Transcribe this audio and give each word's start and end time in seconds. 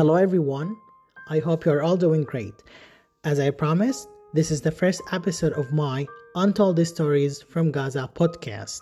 Hello, 0.00 0.14
everyone. 0.14 0.78
I 1.28 1.40
hope 1.40 1.66
you're 1.66 1.82
all 1.82 1.94
doing 1.94 2.24
great. 2.24 2.54
As 3.24 3.38
I 3.38 3.50
promised, 3.50 4.08
this 4.32 4.50
is 4.50 4.62
the 4.62 4.70
first 4.70 5.02
episode 5.12 5.52
of 5.52 5.74
my 5.74 6.06
Untold 6.36 6.86
Stories 6.86 7.42
from 7.42 7.70
Gaza 7.70 8.08
podcast. 8.14 8.80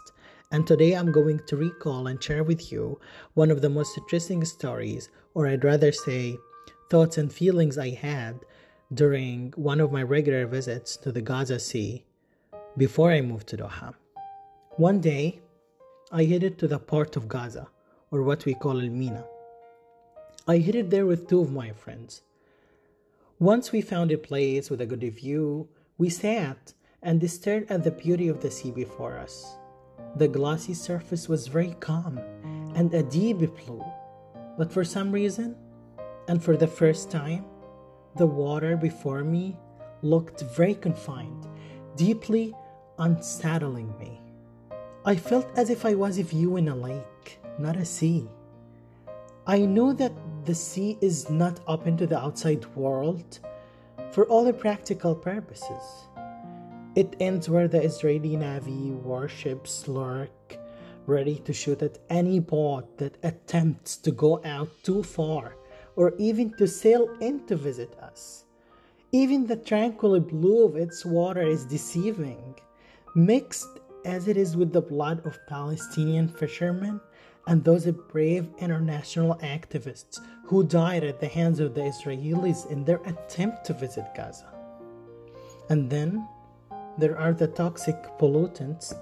And 0.53 0.65
today 0.65 0.93
I'm 0.93 1.11
going 1.11 1.41
to 1.49 1.57
recall 1.57 2.07
and 2.07 2.23
share 2.23 2.45
with 2.45 2.71
you 2.71 3.01
one 3.35 3.51
of 3.51 3.63
the 3.63 3.69
most 3.69 3.99
interesting 3.99 4.45
stories, 4.45 5.09
or 5.35 5.49
I'd 5.49 5.65
rather 5.65 5.91
say, 5.91 6.39
thoughts 6.89 7.19
and 7.19 7.33
feelings 7.33 7.79
I 7.79 7.91
had 7.91 8.39
during 8.95 9.53
one 9.57 9.81
of 9.81 9.91
my 9.91 10.05
regular 10.05 10.47
visits 10.47 10.97
to 10.99 11.11
the 11.11 11.21
Gaza 11.21 11.59
Sea 11.59 12.05
before 12.77 13.11
I 13.11 13.23
moved 13.23 13.49
to 13.49 13.57
Doha. 13.57 13.93
One 14.77 15.01
day, 15.01 15.41
I 16.13 16.23
headed 16.23 16.59
to 16.59 16.69
the 16.69 16.79
port 16.79 17.17
of 17.17 17.27
Gaza, 17.27 17.67
or 18.13 18.23
what 18.23 18.45
we 18.45 18.55
call 18.55 18.81
El 18.81 18.91
Mina. 18.91 19.25
I 20.51 20.61
headed 20.61 20.91
there 20.91 21.05
with 21.05 21.29
two 21.29 21.43
of 21.43 21.53
my 21.53 21.73
friends. 21.73 22.23
Once 23.39 23.71
we 23.71 23.83
found 23.83 24.11
a 24.11 24.17
place 24.17 24.71
with 24.71 24.81
a 24.81 24.87
good 24.87 25.03
view, 25.13 25.69
we 25.99 26.09
sat 26.09 26.73
and 27.03 27.31
stared 27.31 27.71
at 27.71 27.85
the 27.85 27.91
beauty 27.91 28.29
of 28.29 28.41
the 28.41 28.51
sea 28.51 28.71
before 28.71 29.19
us. 29.19 29.59
The 30.17 30.27
glossy 30.27 30.73
surface 30.73 31.29
was 31.29 31.49
very 31.49 31.77
calm 31.81 32.19
and 32.75 32.95
a 32.95 33.03
deep 33.03 33.41
blue, 33.41 33.85
but 34.57 34.73
for 34.73 34.85
some 34.85 35.13
reason, 35.13 35.55
and 36.29 36.43
for 36.43 36.57
the 36.57 36.67
first 36.67 37.11
time, 37.11 37.45
the 38.17 38.27
water 38.27 38.75
before 38.75 39.25
me 39.25 39.55
looked 40.01 40.41
very 40.57 40.75
confined, 40.75 41.47
deeply 41.95 42.55
unsettling 42.99 43.93
me. 43.99 44.19
I 45.05 45.15
felt 45.15 45.47
as 45.59 45.69
if 45.69 45.85
I 45.85 45.95
was 45.95 46.17
viewing 46.17 46.71
a 46.71 46.75
lake, 46.75 47.39
not 47.59 47.77
a 47.77 47.85
sea. 47.85 48.31
I 49.47 49.61
know 49.61 49.93
that 49.95 50.13
the 50.45 50.55
sea 50.55 50.99
is 51.01 51.29
not 51.31 51.61
open 51.67 51.97
to 51.97 52.07
the 52.07 52.19
outside 52.19 52.65
world 52.75 53.41
for 54.13 54.25
all 54.27 54.45
the 54.45 54.53
practical 54.53 55.15
purposes. 55.15 56.09
It 56.95 57.17
ends 57.21 57.49
where 57.49 57.69
the 57.69 57.83
Israeli 57.83 58.37
Navy 58.37 58.91
warships 58.91 59.87
lurk, 59.87 60.59
ready 61.07 61.37
to 61.41 61.53
shoot 61.53 61.83
at 61.83 61.99
any 62.11 62.41
boat 62.41 62.99
that 62.99 63.19
attempts 63.23 63.97
to 63.99 64.11
go 64.11 64.41
out 64.45 64.71
too 64.83 65.03
far 65.03 65.57
or 65.97 66.15
even 66.19 66.53
to 66.57 66.67
sail 66.67 67.09
in 67.21 67.45
to 67.47 67.57
visit 67.57 67.99
us. 68.01 68.45
Even 69.13 69.47
the 69.47 69.57
tranquil 69.57 70.21
blue 70.21 70.65
of 70.65 70.77
its 70.77 71.05
water 71.05 71.43
is 71.43 71.65
deceiving, 71.65 72.55
mixed 73.15 73.81
as 74.05 74.29
it 74.29 74.37
is 74.37 74.57
with 74.57 74.73
the 74.73 74.81
blood 74.81 75.25
of 75.27 75.39
Palestinian 75.49 76.29
fishermen 76.29 77.01
and 77.49 77.65
those 77.65 77.87
brave 78.13 78.47
international 78.59 79.35
activists 79.37 80.21
who 80.45 80.63
died 80.63 81.03
at 81.03 81.19
the 81.19 81.27
hands 81.27 81.61
of 81.61 81.75
the 81.75 81.81
Israelis 81.81 82.71
in 82.71 82.85
their 82.85 83.01
attempt 83.07 83.65
to 83.65 83.73
visit 83.73 84.05
Gaza. 84.15 84.53
And 85.71 85.89
then 85.89 86.29
there 86.99 87.19
are 87.19 87.33
the 87.33 87.49
toxic 87.49 87.97
pollutants 88.19 88.95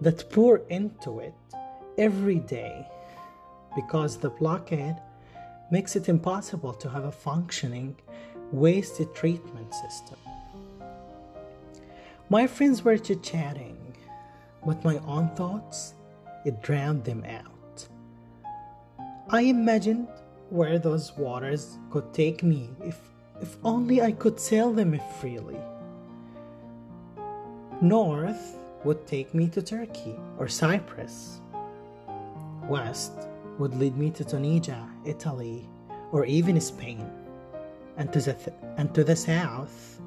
that 0.00 0.28
pour 0.30 0.58
into 0.70 1.20
it 1.20 1.34
every 1.96 2.40
day 2.40 2.84
because 3.76 4.18
the 4.18 4.30
blockade 4.30 4.96
makes 5.70 5.94
it 5.94 6.08
impossible 6.08 6.74
to 6.74 6.90
have 6.90 7.04
a 7.04 7.12
functioning 7.12 7.96
waste 8.50 9.00
treatment 9.14 9.72
system. 9.72 10.18
My 12.28 12.48
friends 12.48 12.82
were 12.82 12.98
chit 12.98 13.22
chatting, 13.22 13.78
but 14.66 14.82
my 14.82 14.98
own 15.06 15.28
thoughts, 15.36 15.94
it 16.44 16.60
drowned 16.60 17.04
them 17.04 17.24
out. 17.24 17.53
I 19.30 19.40
imagined 19.42 20.08
where 20.50 20.78
those 20.78 21.16
waters 21.16 21.78
could 21.90 22.12
take 22.12 22.42
me 22.42 22.68
if, 22.84 22.98
if 23.40 23.56
only 23.64 24.02
I 24.02 24.12
could 24.12 24.38
sail 24.38 24.72
them 24.72 25.00
freely. 25.18 25.58
North 27.80 28.58
would 28.84 29.06
take 29.06 29.32
me 29.34 29.48
to 29.48 29.62
Turkey 29.62 30.14
or 30.38 30.46
Cyprus. 30.46 31.40
West 32.68 33.12
would 33.58 33.74
lead 33.74 33.96
me 33.96 34.10
to 34.10 34.24
Tunisia, 34.24 34.86
Italy, 35.04 35.68
or 36.12 36.26
even 36.26 36.60
Spain. 36.60 37.10
And 37.96 38.12
to 38.12 38.20
the, 38.20 38.34
th- 38.34 38.56
and 38.76 38.94
to 38.94 39.04
the 39.04 39.16
south 39.16 40.00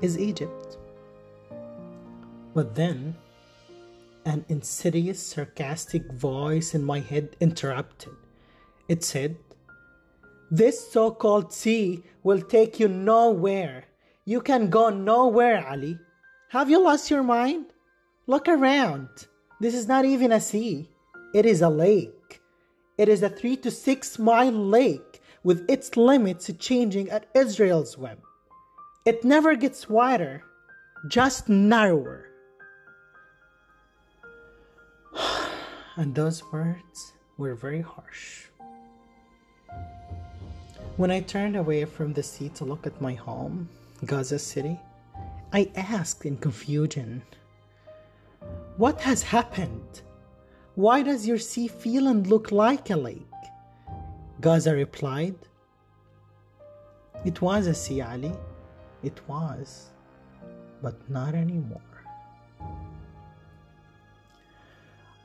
is 0.00 0.18
Egypt. 0.18 0.78
But 2.54 2.74
then, 2.74 3.16
an 4.26 4.44
insidious, 4.48 5.22
sarcastic 5.22 6.12
voice 6.12 6.74
in 6.74 6.84
my 6.84 6.98
head 6.98 7.36
interrupted. 7.40 8.12
It 8.88 9.04
said, 9.04 9.36
This 10.50 10.92
so 10.92 11.12
called 11.12 11.52
sea 11.52 12.02
will 12.24 12.42
take 12.42 12.80
you 12.80 12.88
nowhere. 12.88 13.84
You 14.24 14.40
can 14.40 14.68
go 14.68 14.90
nowhere, 14.90 15.64
Ali. 15.66 15.98
Have 16.50 16.68
you 16.68 16.82
lost 16.82 17.10
your 17.10 17.22
mind? 17.22 17.66
Look 18.26 18.48
around. 18.48 19.08
This 19.60 19.74
is 19.74 19.86
not 19.86 20.04
even 20.04 20.32
a 20.32 20.40
sea, 20.40 20.90
it 21.32 21.46
is 21.46 21.62
a 21.62 21.70
lake. 21.70 22.42
It 22.98 23.08
is 23.08 23.22
a 23.22 23.28
three 23.28 23.56
to 23.58 23.70
six 23.70 24.18
mile 24.18 24.50
lake 24.50 25.22
with 25.44 25.64
its 25.70 25.96
limits 25.96 26.50
changing 26.58 27.10
at 27.10 27.26
Israel's 27.34 27.96
whim. 27.96 28.18
It 29.04 29.24
never 29.24 29.54
gets 29.54 29.88
wider, 29.88 30.42
just 31.08 31.48
narrower. 31.48 32.26
And 35.96 36.14
those 36.14 36.42
words 36.52 37.12
were 37.38 37.54
very 37.54 37.80
harsh. 37.80 38.46
When 40.96 41.10
I 41.10 41.20
turned 41.20 41.56
away 41.56 41.84
from 41.84 42.12
the 42.12 42.22
sea 42.22 42.48
to 42.50 42.64
look 42.64 42.86
at 42.86 43.00
my 43.00 43.14
home, 43.14 43.68
Gaza 44.04 44.38
City, 44.38 44.78
I 45.52 45.70
asked 45.74 46.24
in 46.24 46.36
confusion, 46.36 47.22
What 48.76 49.00
has 49.00 49.22
happened? 49.22 50.02
Why 50.74 51.02
does 51.02 51.26
your 51.26 51.38
sea 51.38 51.68
feel 51.68 52.08
and 52.08 52.26
look 52.26 52.52
like 52.52 52.90
a 52.90 52.96
lake? 52.96 53.22
Gaza 54.40 54.74
replied, 54.74 55.36
It 57.24 57.40
was 57.40 57.66
a 57.66 57.74
sea, 57.74 58.02
Ali. 58.02 58.32
It 59.02 59.18
was, 59.26 59.90
but 60.82 60.96
not 61.08 61.34
anymore. 61.34 61.85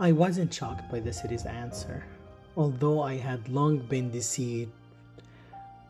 I 0.01 0.11
wasn't 0.11 0.51
shocked 0.51 0.91
by 0.91 0.99
the 0.99 1.13
city's 1.13 1.45
answer, 1.45 2.03
although 2.57 3.03
I 3.03 3.17
had 3.17 3.47
long 3.47 3.77
been 3.77 4.09
deceived. 4.09 4.71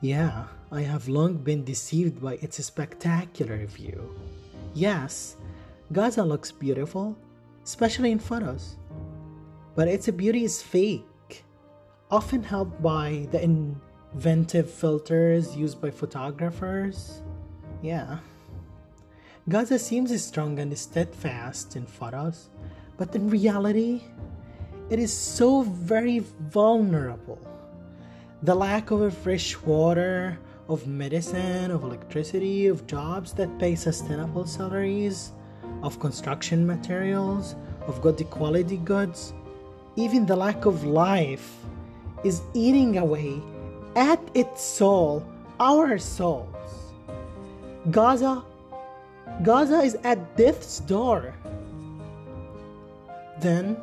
Yeah, 0.01 0.47
I 0.69 0.81
have 0.81 1.07
long 1.07 1.38
been 1.38 1.63
deceived 1.63 2.21
by 2.21 2.33
its 2.41 2.61
spectacular 2.61 3.66
view. 3.67 4.13
Yes, 4.73 5.38
Gaza 5.94 6.25
looks 6.25 6.51
beautiful, 6.51 7.16
especially 7.63 8.11
in 8.11 8.19
photos, 8.19 8.75
but 9.75 9.88
its 9.88 10.09
beauty 10.09 10.44
is 10.44 10.61
fake, 10.61 11.45
often 12.11 12.44
helped 12.44 12.81
by 12.83 13.29
the 13.31 13.41
inventive 13.41 14.69
filters 14.69 15.55
used 15.55 15.79
by 15.79 15.89
photographers. 15.89 17.21
Yeah. 17.81 18.19
Gaza 19.47 19.79
seems 19.79 20.11
strong 20.21 20.59
and 20.59 20.77
steadfast 20.77 21.77
in 21.77 21.85
photos, 21.85 22.50
but 23.01 23.16
in 23.16 23.28
reality, 23.31 24.03
it 24.91 25.00
is 25.00 25.12
so 25.12 25.63
very 25.63 26.19
vulnerable. 26.53 27.39
The 28.44 28.53
lack 28.53 28.91
of 28.91 29.17
fresh 29.17 29.57
water, 29.57 30.38
of 30.69 30.85
medicine, 30.85 31.72
of 31.72 31.81
electricity, 31.81 32.67
of 32.67 32.85
jobs 32.85 33.34
that 33.34 33.57
pay 33.57 33.73
sustainable 33.73 34.45
salaries, 34.45 35.31
of 35.81 36.00
construction 36.00 36.67
materials, 36.67 37.56
of 37.88 38.00
good 38.03 38.23
quality 38.29 38.78
goods, 38.78 39.33
even 39.95 40.28
the 40.28 40.35
lack 40.35 40.66
of 40.66 40.83
life 40.83 41.50
is 42.23 42.44
eating 42.53 43.00
away 43.00 43.41
at 43.95 44.22
its 44.35 44.62
soul, 44.62 45.25
our 45.59 45.98
souls. 45.98 46.94
Gaza, 47.89 48.44
Gaza 49.42 49.80
is 49.80 49.95
at 50.03 50.38
death's 50.38 50.81
door. 50.81 51.33
Then 53.41 53.75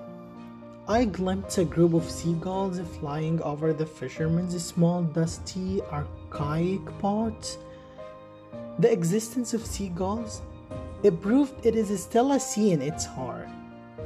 I 0.87 1.05
glimpsed 1.05 1.58
a 1.58 1.64
group 1.64 1.93
of 1.93 2.08
seagulls 2.08 2.78
flying 3.00 3.43
over 3.43 3.72
the 3.72 3.84
fishermen's 3.84 4.64
small, 4.64 5.02
dusty, 5.02 5.82
archaic 5.90 6.87
pot. 7.00 7.58
The 8.78 8.93
existence 8.93 9.55
of 9.55 9.66
seagulls, 9.66 10.43
it 11.02 11.20
proved 11.20 11.66
it 11.66 11.75
is 11.75 11.90
still 12.00 12.31
a 12.31 12.38
sea 12.38 12.70
in 12.70 12.81
its 12.81 13.05
heart, 13.05 13.49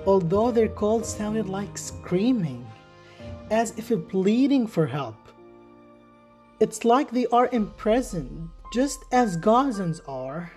although 0.06 0.50
their 0.50 0.68
calls 0.68 1.14
sounded 1.14 1.50
like 1.50 1.76
screaming, 1.76 2.66
as 3.50 3.74
if 3.76 3.92
pleading 4.08 4.66
for 4.66 4.86
help. 4.86 5.16
It's 6.60 6.82
like 6.82 7.10
they 7.10 7.26
are 7.26 7.50
imprisoned, 7.52 8.48
just 8.72 9.04
as 9.12 9.36
Gazans 9.36 10.00
are, 10.08 10.50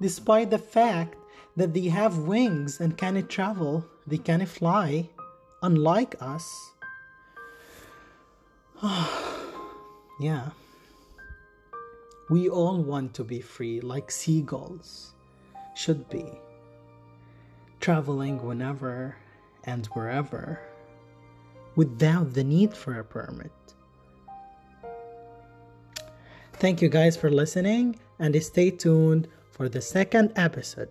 despite 0.00 0.50
the 0.50 0.58
fact 0.58 1.14
that 1.56 1.72
they 1.72 1.86
have 1.86 2.26
wings 2.26 2.80
and 2.80 2.98
can 2.98 3.24
travel, 3.28 3.86
they 4.06 4.18
can 4.18 4.44
fly, 4.46 5.08
unlike 5.62 6.16
us. 6.20 6.72
yeah. 10.20 10.50
We 12.30 12.48
all 12.48 12.82
want 12.82 13.14
to 13.14 13.24
be 13.24 13.40
free 13.40 13.80
like 13.80 14.10
seagulls 14.10 15.12
should 15.74 16.08
be, 16.08 16.24
traveling 17.80 18.42
whenever 18.42 19.16
and 19.64 19.86
wherever 19.86 20.60
without 21.76 22.34
the 22.34 22.44
need 22.44 22.74
for 22.74 22.98
a 22.98 23.04
permit. 23.04 23.52
Thank 26.54 26.82
you 26.82 26.88
guys 26.88 27.16
for 27.16 27.30
listening 27.30 27.98
and 28.18 28.40
stay 28.42 28.70
tuned 28.70 29.28
for 29.50 29.68
the 29.68 29.80
second 29.80 30.32
episode 30.36 30.88